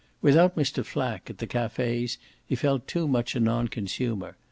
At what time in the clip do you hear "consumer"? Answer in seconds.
3.67-4.35